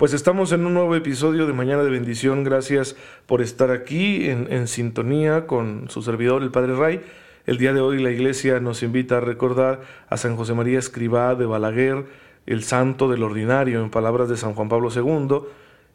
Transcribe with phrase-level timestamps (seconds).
[0.00, 2.42] Pues estamos en un nuevo episodio de Mañana de Bendición.
[2.42, 2.96] Gracias
[3.26, 7.02] por estar aquí en, sintonía con su servidor, el Padre Ray.
[7.44, 11.34] El día de hoy la iglesia nos invita a recordar a San José María Escribá
[11.34, 12.06] de Balaguer,
[12.46, 15.46] el santo del ordinario, en palabras de San Juan Pablo II.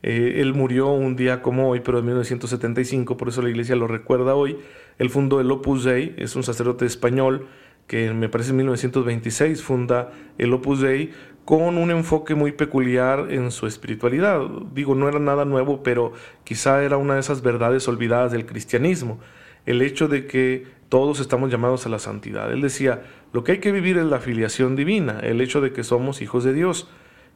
[0.04, 3.88] Eh, él murió un día como hoy, pero en 1975, por eso la iglesia lo
[3.88, 4.59] recuerda hoy.
[5.00, 7.48] Él fundó el Opus Dei, es un sacerdote español
[7.88, 11.12] que me parece en 1926 funda el Opus Dei
[11.45, 14.41] con un enfoque muy peculiar en su espiritualidad.
[14.73, 16.13] Digo, no era nada nuevo, pero
[16.44, 19.19] quizá era una de esas verdades olvidadas del cristianismo,
[19.67, 22.52] el hecho de que todos estamos llamados a la santidad.
[22.52, 25.83] Él decía, lo que hay que vivir es la filiación divina, el hecho de que
[25.83, 26.89] somos hijos de Dios.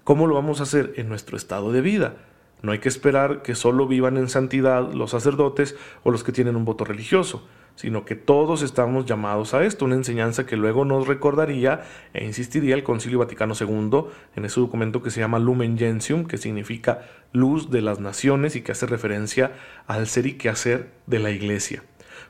[0.04, 0.94] ¿Cómo lo vamos a hacer?
[0.96, 2.16] En nuestro estado de vida.
[2.64, 6.56] No hay que esperar que solo vivan en santidad los sacerdotes o los que tienen
[6.56, 7.48] un voto religioso
[7.80, 12.76] sino que todos estamos llamados a esto, una enseñanza que luego nos recordaría e insistiría
[12.76, 14.04] el Concilio Vaticano II
[14.36, 18.64] en ese documento que se llama Lumen Gentium, que significa luz de las naciones y
[18.64, 19.54] que hace referencia
[19.88, 21.82] al ser y quehacer de la Iglesia.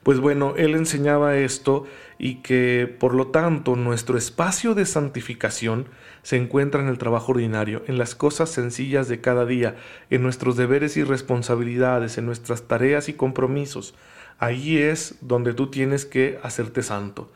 [0.04, 1.86] Pues bueno, él enseñaba esto
[2.20, 5.88] y que por lo tanto nuestro espacio de santificación
[6.22, 9.78] se encuentra en el trabajo ordinario, en las cosas sencillas de cada día,
[10.12, 13.96] en nuestros deberes y responsabilidades, en nuestras tareas y compromisos,
[14.40, 17.32] Ahí es donde tú tienes que hacerte santo.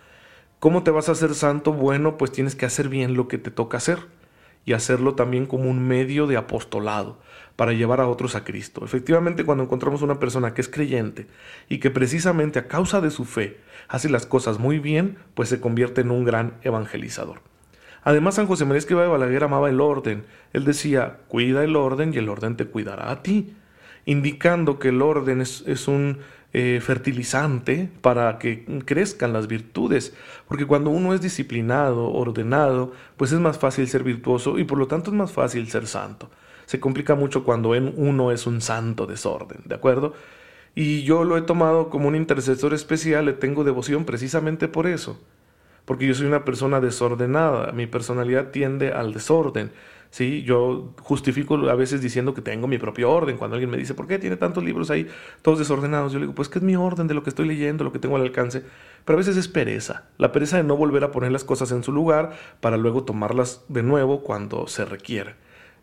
[0.60, 1.74] ¿Cómo te vas a hacer santo?
[1.74, 4.00] Bueno, pues tienes que hacer bien lo que te toca hacer
[4.66, 7.20] y hacerlo también como un medio de apostolado
[7.58, 8.86] para llevar a otros a Cristo.
[8.86, 11.28] Efectivamente, cuando encontramos una persona que es creyente
[11.68, 15.60] y que precisamente a causa de su fe hace las cosas muy bien, pues se
[15.60, 17.42] convierte en un gran evangelizador.
[18.04, 20.26] Además, San José María Escriba de Balaguer amaba el orden.
[20.52, 23.54] Él decía, cuida el orden y el orden te cuidará a ti,
[24.06, 26.20] indicando que el orden es, es un
[26.56, 30.14] eh, fertilizante para que crezcan las virtudes,
[30.48, 34.86] porque cuando uno es disciplinado, ordenado, pues es más fácil ser virtuoso y por lo
[34.86, 36.30] tanto es más fácil ser santo.
[36.68, 40.14] Se complica mucho cuando uno es un santo desorden, ¿de acuerdo?
[40.76, 45.20] Y yo lo he tomado como un intercesor especial, le tengo devoción precisamente por eso,
[45.86, 49.72] porque yo soy una persona desordenada, mi personalidad tiende al desorden.
[50.14, 50.44] ¿Sí?
[50.44, 53.36] Yo justifico a veces diciendo que tengo mi propio orden.
[53.36, 55.08] Cuando alguien me dice, ¿por qué tiene tantos libros ahí
[55.42, 56.14] todos desordenados?
[56.14, 57.98] Yo le digo, pues que es mi orden de lo que estoy leyendo, lo que
[57.98, 58.64] tengo al alcance.
[59.06, 61.84] Pero a veces es pereza, la pereza de no volver a poner las cosas en
[61.84, 65.34] su lugar para luego tomarlas de nuevo cuando se requiere.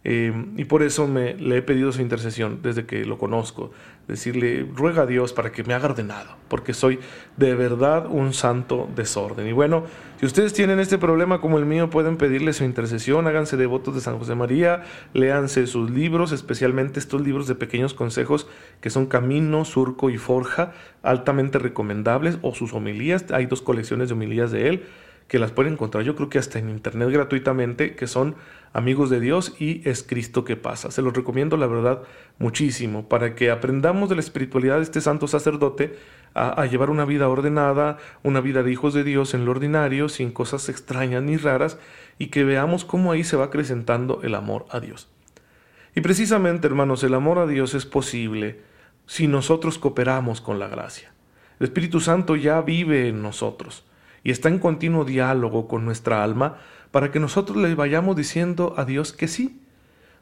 [0.02, 3.70] Em, y por eso me, le he pedido su intercesión desde que lo conozco.
[4.08, 6.98] Decirle, ruega a Dios para que me haga ordenado, porque soy
[7.36, 9.46] de verdad un santo desorden.
[9.46, 9.84] Y bueno,
[10.18, 14.00] si ustedes tienen este problema como el mío, pueden pedirle su intercesión, háganse devotos de
[14.00, 18.48] San José María, léanse sus libros, especialmente estos libros de pequeños consejos
[18.80, 20.72] que son Camino, Surco y Forja,
[21.02, 24.82] altamente recomendables, o sus homilías, hay dos colecciones de homilías de él
[25.30, 28.34] que las pueden encontrar yo creo que hasta en internet gratuitamente, que son
[28.72, 30.90] amigos de Dios y es Cristo que pasa.
[30.90, 32.02] Se los recomiendo la verdad
[32.40, 35.96] muchísimo para que aprendamos de la espiritualidad de este santo sacerdote
[36.34, 40.08] a, a, llevar una vida ordenada, una vida de hijos de Dios en lo ordinario,
[40.08, 41.78] sin cosas extrañas ni raras,
[42.18, 45.08] y que veamos cómo ahí se va acrecentando el amor a Dios.
[45.94, 48.62] Y precisamente, hermanos, el amor a Dios es posible
[49.06, 51.12] si nosotros cooperamos con la gracia.
[51.60, 53.84] El Espíritu Santo ya vive en nosotros
[54.22, 56.56] y está en continuo diálogo con nuestra alma
[56.90, 59.60] para que nosotros le vayamos diciendo a Dios que sí,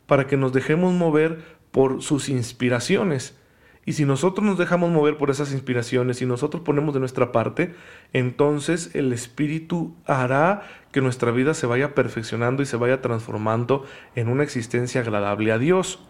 [0.07, 3.37] para que nos dejemos mover por sus inspiraciones.
[3.85, 7.75] Y si nosotros nos dejamos mover por esas inspiraciones y nosotros ponemos de nuestra parte,
[8.13, 14.29] entonces el Espíritu hará que nuestra vida se vaya perfeccionando y se vaya transformando en
[14.29, 16.01] una existencia agradable a Dios.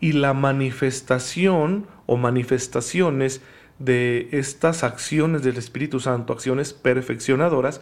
[0.00, 3.40] Y la manifestación o manifestaciones
[3.78, 7.80] de estas acciones del Espíritu Santo, acciones perfeccionadoras,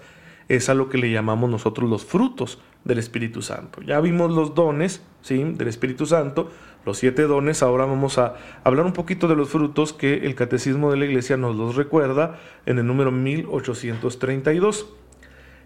[0.49, 3.81] es a lo que le llamamos nosotros los frutos del Espíritu Santo.
[3.83, 5.43] Ya vimos los dones ¿sí?
[5.43, 6.50] del Espíritu Santo,
[6.85, 8.35] los siete dones, ahora vamos a
[8.65, 12.41] hablar un poquito de los frutos que el Catecismo de la Iglesia nos los recuerda
[12.67, 14.93] en el número 1832.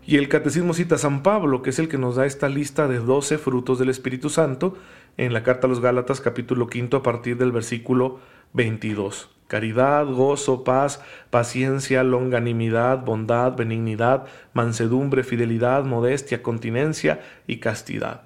[0.09, 2.87] Y el Catecismo cita a San Pablo, que es el que nos da esta lista
[2.87, 4.77] de doce frutos del Espíritu Santo,
[5.17, 8.21] en la carta a los Gálatas capítulo quinto a partir del versículo
[8.53, 9.36] 22.
[9.47, 18.23] Caridad, gozo, paz, paciencia, longanimidad, bondad, benignidad, mansedumbre, fidelidad, modestia, continencia y castidad.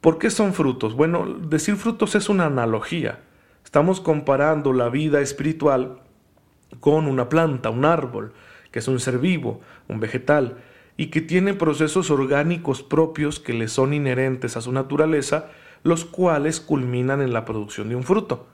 [0.00, 0.94] ¿Por qué son frutos?
[0.94, 3.20] Bueno, decir frutos es una analogía.
[3.64, 6.00] Estamos comparando la vida espiritual
[6.80, 8.32] con una planta, un árbol,
[8.70, 10.56] que es un ser vivo, un vegetal,
[10.96, 15.50] y que tiene procesos orgánicos propios que le son inherentes a su naturaleza,
[15.84, 18.46] los cuales culminan en la producción de un fruto.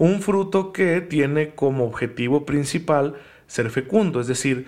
[0.00, 3.16] Un fruto que tiene como objetivo principal
[3.46, 4.66] ser fecundo, es decir,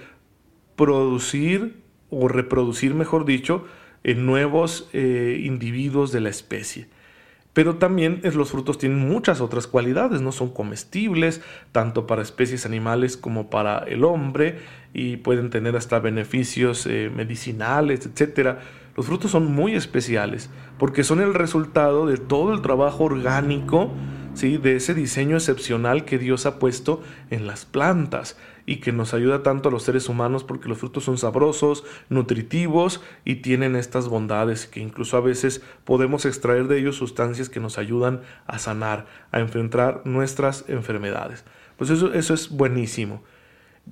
[0.76, 1.80] producir
[2.10, 3.64] o reproducir, mejor dicho,
[4.04, 6.86] en nuevos eh, individuos de la especie.
[7.54, 11.40] Pero también los frutos tienen muchas otras cualidades, no son comestibles,
[11.72, 14.58] tanto para especies animales como para el hombre,
[14.92, 18.58] y pueden tener hasta beneficios eh, medicinales, etc.
[18.94, 23.90] Los frutos son muy especiales porque son el resultado de todo el trabajo orgánico,
[24.34, 24.56] ¿sí?
[24.56, 28.36] de ese diseño excepcional que Dios ha puesto en las plantas
[28.66, 33.00] y que nos ayuda tanto a los seres humanos porque los frutos son sabrosos, nutritivos
[33.24, 37.78] y tienen estas bondades que incluso a veces podemos extraer de ellos sustancias que nos
[37.78, 41.44] ayudan a sanar, a enfrentar nuestras enfermedades.
[41.76, 43.22] Pues eso, eso es buenísimo.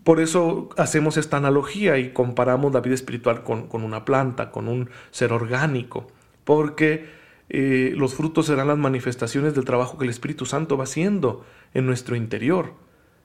[0.04, 4.88] Por eso hacemos esta analogía y comparamos la vida espiritual con, una planta, con un
[5.10, 6.06] ser orgánico,
[6.44, 7.19] porque
[7.52, 11.44] eh, los frutos serán las manifestaciones del trabajo que el Espíritu Santo va haciendo
[11.74, 12.74] en nuestro interior.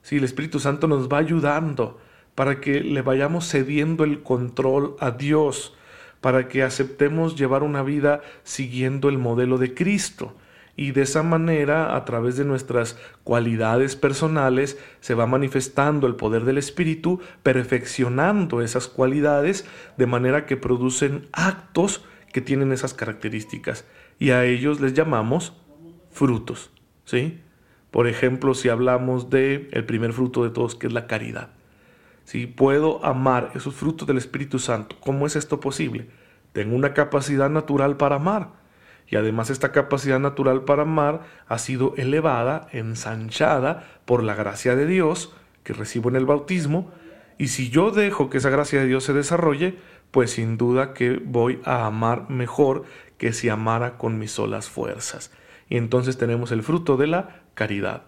[0.01, 1.99] Si el Espíritu Santo nos va ayudando
[2.33, 5.75] para que le vayamos cediendo el control a Dios,
[6.21, 10.35] para que aceptemos llevar una vida siguiendo el modelo de Cristo.
[10.75, 16.45] Y de esa manera, a través de nuestras cualidades personales, se va manifestando el poder
[16.45, 19.65] del Espíritu, perfeccionando esas cualidades,
[19.97, 23.85] de manera que producen actos que tienen esas características.
[24.19, 25.53] Y a ellos les llamamos
[26.11, 26.71] frutos.
[27.05, 27.41] ¿Sí?
[27.91, 31.51] Por ejemplo, si hablamos de el primer fruto de todos, que es la caridad.
[32.25, 36.07] Si puedo amar esos frutos del Espíritu Santo, ¿cómo es esto posible?
[36.53, 38.49] Tengo una capacidad natural para amar.
[39.07, 44.87] Y además esta capacidad natural para amar ha sido elevada, ensanchada por la gracia de
[44.87, 46.91] Dios que recibo en el bautismo.
[47.37, 49.77] Y si yo dejo que esa gracia de Dios se desarrolle,
[50.11, 52.83] pues sin duda que voy a amar mejor
[53.17, 55.31] que si amara con mis solas fuerzas.
[55.69, 58.03] Y entonces tenemos el fruto de la caridad.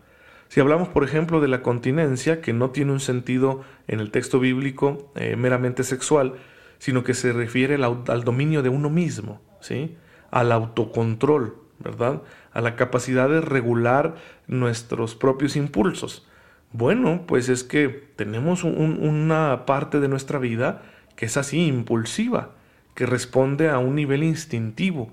[0.49, 4.39] Si hablamos, por ejemplo, de la continencia, que no tiene un sentido en el texto
[4.39, 6.35] bíblico eh, meramente sexual,
[6.79, 9.97] sino que se refiere al, al, dominio de uno mismo, ¿sí?
[10.31, 12.21] al autocontrol, ¿verdad?
[12.53, 14.15] A la capacidad de regular
[14.47, 16.27] nuestros propios impulsos.
[16.71, 20.81] Bueno, pues es que tenemos una parte de nuestra vida
[21.15, 22.51] que es así, impulsiva,
[22.97, 25.11] que responde a un nivel instintivo,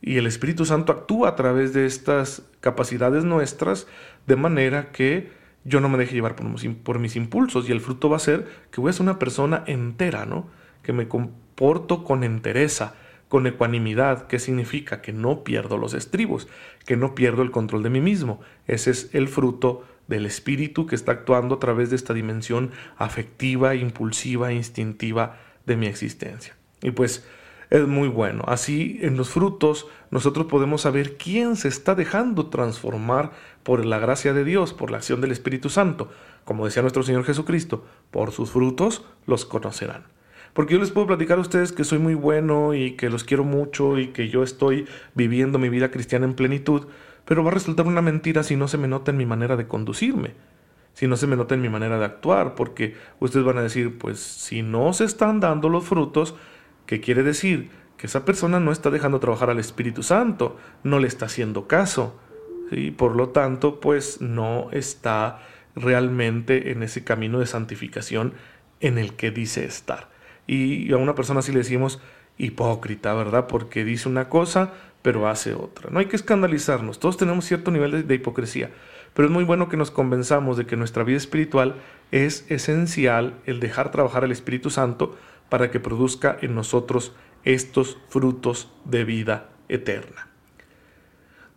[0.00, 3.86] y el Espíritu Santo actúa a través de estas capacidades nuestras
[4.26, 5.30] de manera que
[5.62, 8.80] yo no me deje llevar por, mis impulsos y el fruto va a ser que
[8.80, 10.48] voy a ser una persona entera, ¿no?
[10.82, 12.96] Que me comporto con entereza,
[13.28, 16.48] con ecuanimidad, que significa que no pierdo los estribos,
[16.86, 18.40] que no pierdo el control de mí mismo.
[18.66, 23.76] Ese es el fruto del espíritu que está actuando a través de esta dimensión afectiva,
[23.76, 26.56] impulsiva, instintiva de mi existencia.
[26.82, 27.26] Y pues
[27.70, 28.44] es muy bueno.
[28.46, 33.32] Así en los frutos nosotros podemos saber quién se está dejando transformar
[33.62, 36.10] por la gracia de Dios, por la acción del Espíritu Santo.
[36.44, 40.04] Como decía nuestro Señor Jesucristo, por sus frutos los conocerán.
[40.52, 43.42] Porque yo les puedo platicar a ustedes que soy muy bueno y que los quiero
[43.42, 46.88] mucho y que yo estoy viviendo mi vida cristiana en plenitud,
[47.24, 49.66] pero va a resultar una mentira si no se me nota en mi manera de
[49.66, 50.34] conducirme,
[50.92, 53.96] si no se me nota en mi manera de actuar, porque ustedes van a decir,
[53.96, 56.34] pues si no se están dando los frutos,
[56.92, 57.70] ¿Qué quiere decir?
[57.96, 62.20] Que esa persona no está dejando trabajar al Espíritu Santo, no le está haciendo caso.
[62.70, 65.40] y Por lo tanto, pues no está
[65.74, 68.34] realmente en ese camino de santificación
[68.80, 70.10] en el que dice estar.
[70.46, 71.98] Y a una persona así le decimos
[72.36, 73.46] hipócrita, ¿verdad?
[73.46, 75.88] Porque dice una cosa, pero hace otra.
[75.90, 78.70] No hay que escandalizarnos, todos tenemos cierto nivel de, hipocresía,
[79.14, 81.76] pero es muy bueno que nos convenzamos de que nuestra vida espiritual
[82.10, 85.16] es esencial el dejar trabajar al Espíritu Santo
[85.52, 90.28] para que produzca en nosotros estos frutos de vida eterna.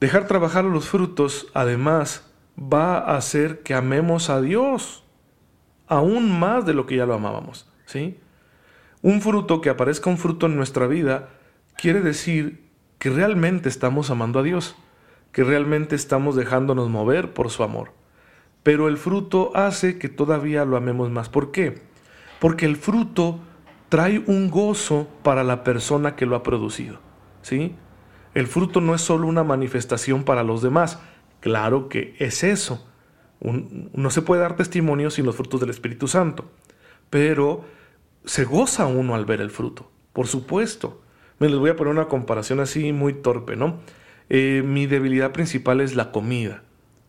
[0.02, 5.06] Dejar trabajar los frutos, además, va a hacer que amemos a Dios
[5.88, 8.20] aún más de lo que ya lo amábamos, ¿sí?
[9.02, 11.30] Un fruto que aparezca un fruto en nuestra vida
[11.78, 12.68] quiere decir
[13.00, 14.76] que realmente estamos amando a Dios,
[15.32, 17.94] que realmente estamos dejándonos mover por su amor.
[18.62, 21.30] Pero el fruto hace que todavía lo amemos más.
[21.30, 21.82] ¿Por qué?
[22.42, 23.40] Porque el fruto
[23.90, 27.00] trae un gozo para la persona que lo ha producido.
[27.42, 27.76] ¿sí?
[28.34, 31.00] El fruto no es solo una manifestación para los demás,
[31.40, 32.86] claro que es eso,
[33.42, 36.46] no se puede dar testimonio sin los frutos del Espíritu Santo,
[37.10, 37.66] pero
[38.24, 41.02] se goza uno al ver el fruto, por supuesto.
[41.38, 43.80] Me les voy a poner una comparación así muy torpe, ¿no?
[44.30, 46.64] Eh, mi debilidad principal es la comida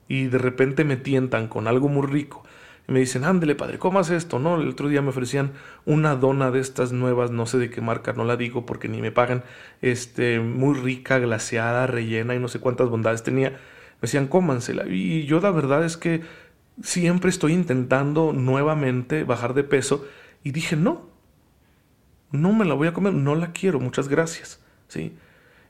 [0.09, 2.43] y de repente me tientan con algo muy rico
[2.89, 4.61] y me dicen, ándele padre, comas esto, ¿no?
[4.61, 5.53] El otro día me ofrecían
[5.85, 9.01] una dona de estas nuevas, no sé de qué marca, no la digo porque ni
[9.01, 9.43] me pagan,
[9.83, 13.51] este, muy rica, glaseada, rellena y no sé cuántas bondades tenía.
[13.51, 14.87] Me decían, cómansela.
[14.89, 16.23] Y yo la verdad es que
[16.83, 20.07] siempre estoy intentando nuevamente bajar de peso
[20.45, 21.09] y dije, no,
[22.31, 25.17] no me la voy a comer, no la quiero, muchas gracias, ¿sí?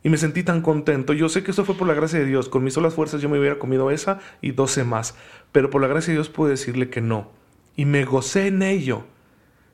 [0.07, 1.15] Y me sentí tan contento.
[1.15, 2.49] Yo sé que eso fue por la gracia de Dios.
[2.49, 5.17] Con mis solas fuerzas yo me hubiera comido esa y doce más.
[5.51, 7.33] Pero por la gracia de Dios pude decirle que no.
[7.75, 9.05] Y me gocé en ello.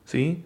[0.05, 0.43] ¿Sí?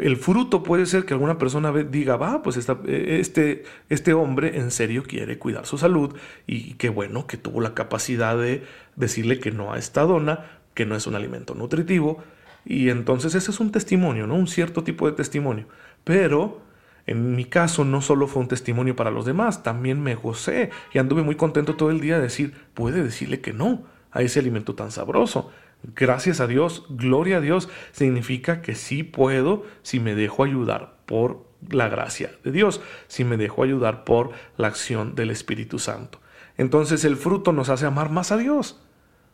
[0.00, 4.72] El fruto puede ser que alguna persona diga, va, pues e, este, este hombre en
[4.72, 6.16] serio quiere cuidar su salud
[6.48, 8.64] y qué bueno que tuvo la capacidad de
[8.96, 12.20] decirle que no a esta dona, que no es un alimento nutritivo.
[12.64, 14.34] Y entonces ese es un testimonio, ¿no?
[14.34, 15.68] Un cierto tipo de testimonio.
[16.02, 16.68] Pero
[17.06, 20.98] en mi caso no solo fue un testimonio para los demás, también me gocé y
[20.98, 24.74] anduve muy contento todo el día de decir, puede decirle que no a ese alimento
[24.74, 25.50] tan sabroso.
[25.82, 31.44] Gracias a Dios, gloria a Dios, significa que sí puedo si me dejo ayudar por
[31.68, 36.20] la gracia de Dios, si me dejo ayudar por la acción del Espíritu Santo.
[36.56, 38.80] Entonces el fruto nos hace amar más a Dios.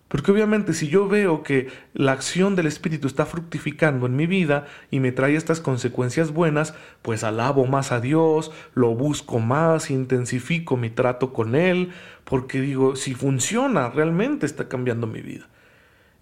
[0.09, 4.67] Porque obviamente si yo veo que la acción del Espíritu está fructificando en mi vida
[4.91, 10.77] y me trae estas consecuencias buenas, pues alabo más a Dios, lo busco más, intensifico
[10.77, 11.91] mi trato con Él,
[12.25, 15.49] porque digo, si funciona, realmente está cambiando mi vida.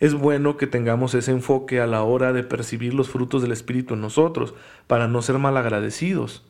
[0.01, 3.95] Es bueno que tengamos ese enfoque a la hora de percibir los frutos del Espíritu
[3.95, 4.55] en nosotros,
[4.87, 6.45] para no ser malagradecidos.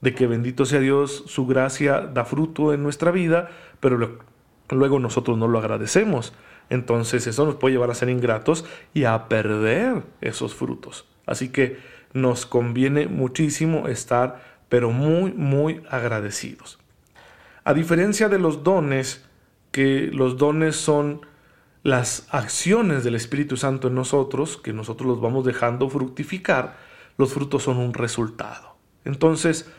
[0.00, 4.20] De que bendito sea Dios, su gracia da fruto en nuestra vida, pero
[4.74, 6.32] luego nosotros no lo agradecemos
[6.70, 11.06] entonces eso nos puede llevar a ser ingratos y a perder esos frutos.
[11.26, 11.78] Así que
[12.12, 16.78] nos conviene muchísimo estar, pero muy, muy agradecidos.
[17.64, 19.24] A diferencia de los dones,
[19.72, 21.26] que los dones son
[21.82, 26.76] las acciones del Espíritu Santo en nosotros, que nosotros los vamos dejando fructificar,
[27.16, 28.76] los frutos son un resultado.
[29.04, 29.70] Entonces,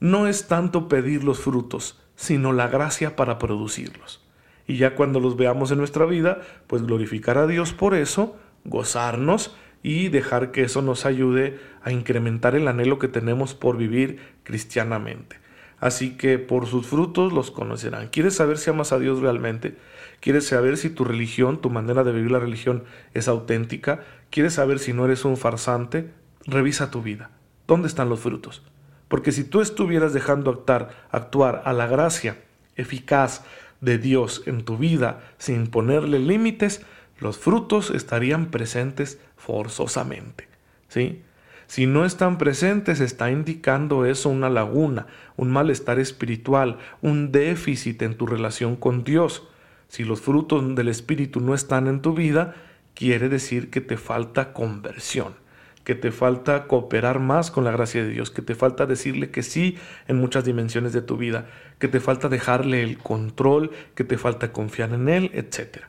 [0.00, 4.25] no es tanto pedir los frutos, sino la gracia para producirlos
[4.66, 9.56] y ya cuando los veamos en nuestra vida, pues glorificar a Dios por eso, gozarnos
[9.82, 15.36] y dejar que eso nos ayude a incrementar el anhelo que tenemos por vivir cristianamente.
[15.78, 18.08] Así que por sus frutos los conocerán.
[18.08, 19.76] ¿Quieres saber si amas a Dios realmente?
[20.20, 24.00] ¿Quieres saber si tu religión, tu manera de vivir la religión es auténtica?
[24.30, 26.10] ¿Quieres saber si no eres un farsante?
[26.46, 27.30] Revisa tu vida.
[27.68, 28.62] ¿Dónde están los frutos?
[29.08, 32.38] Porque si tú estuvieras dejando actuar, actuar a la gracia
[32.76, 33.44] eficaz
[33.80, 36.82] de Dios en tu vida sin ponerle límites,
[37.18, 40.48] los frutos estarían presentes forzosamente.
[40.88, 41.22] ¿Sí?
[41.66, 45.06] Si no están presentes, está indicando eso una laguna,
[45.36, 49.42] un malestar espiritual, un déficit en tu relación con Dios.
[49.88, 52.54] Si los frutos del Espíritu no están en tu vida,
[52.94, 55.45] quiere decir que te falta conversión
[55.86, 59.44] que te falta cooperar más con la gracia de Dios, que te falta decirle que
[59.44, 59.78] sí
[60.08, 61.46] en muchas dimensiones de tu vida,
[61.78, 65.84] que te falta dejarle el control, que te falta confiar en Él, etc.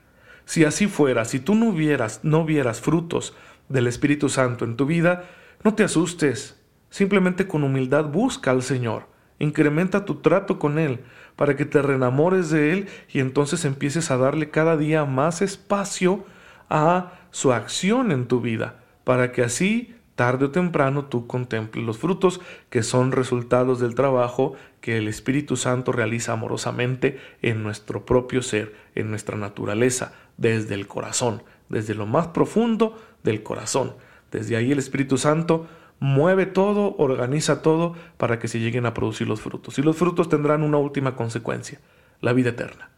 [0.46, 3.36] Si así fuera, si tú no vieras, no vieras frutos
[3.70, 5.24] del Espíritu Santo en tu vida,
[5.64, 6.62] no te asustes,
[6.92, 9.08] simplemente con humildad busca al Señor,
[9.40, 11.00] incrementa tu trato con Él,
[11.36, 16.24] para que te reenamores de Él y entonces empieces a darle cada día más espacio
[16.70, 21.98] a su acción en tu vida para que así, tarde o temprano, tú contemples los
[21.98, 28.42] frutos que son resultados del trabajo que el Espíritu Santo realiza amorosamente en nuestro propio
[28.42, 33.94] ser, en nuestra naturaleza, desde el corazón, desde lo más profundo del corazón.
[34.30, 35.68] Desde ahí el Espíritu Santo
[36.02, 39.80] mueve todo, organiza todo para que se lleguen a producir los frutos.
[39.80, 41.80] Y los frutos tendrán una última consecuencia,
[42.20, 42.90] la vida eterna.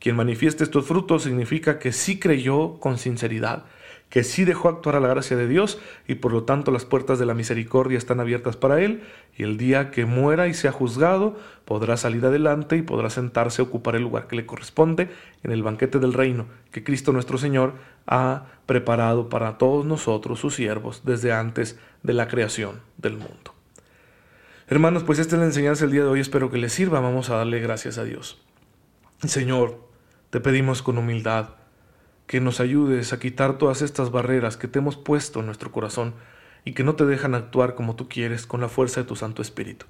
[0.00, 3.66] Quien manifieste estos frutos significa que sí creyó con sinceridad,
[4.08, 7.18] que sí dejó actuar a la gracia de Dios y por lo tanto las puertas
[7.18, 9.02] de la misericordia están abiertas para él
[9.36, 13.66] y el día que muera y sea juzgado podrá salir adelante y podrá sentarse a
[13.66, 15.10] ocupar el lugar que le corresponde
[15.42, 17.74] en el banquete del reino que Cristo nuestro Señor
[18.06, 23.54] ha preparado para todos nosotros sus siervos desde antes de la creación del mundo.
[24.68, 27.30] Hermanos, pues esta es la enseñanza del día de hoy, espero que les sirva, vamos
[27.30, 28.38] a darle gracias a Dios.
[29.24, 29.82] Señor,
[30.30, 31.50] te pedimos con humildad,
[32.28, 36.14] que nos ayudes a quitar todas estas barreras que te hemos puesto en nuestro corazón
[36.64, 39.40] y que no te dejan actuar como tú quieres con la fuerza de tu Santo
[39.40, 39.86] Espíritu.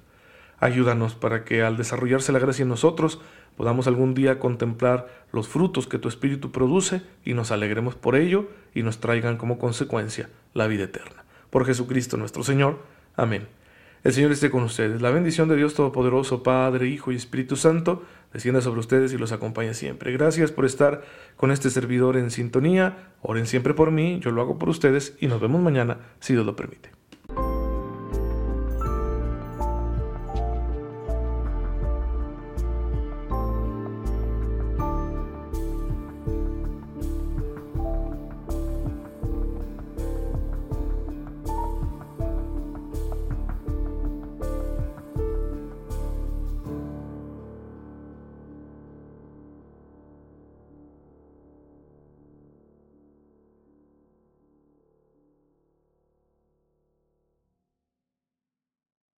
[0.57, 3.19] Ayúdanos para que al desarrollarse la gracia en nosotros
[3.57, 8.49] podamos algún día contemplar los frutos que tu Espíritu produce y nos alegremos por ello
[8.73, 11.25] y nos traigan como consecuencia la vida eterna.
[11.49, 12.79] Por Jesucristo nuestro Señor.
[13.17, 13.58] Amén.
[14.03, 15.01] El Señor esté con ustedes.
[15.01, 19.33] La bendición de Dios Todopoderoso, Padre, Hijo y Espíritu Santo, descienda sobre ustedes y los
[19.33, 20.13] acompañe siempre.
[20.13, 21.03] Gracias por estar
[21.35, 23.11] con este servidor en sintonía.
[23.21, 26.45] Oren siempre por mí, yo lo hago por ustedes y nos vemos mañana, si Dios
[26.45, 26.98] lo permite.